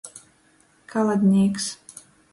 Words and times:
Kaladnīks. 0.93 1.71